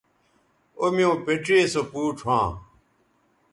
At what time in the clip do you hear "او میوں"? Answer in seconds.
0.79-1.15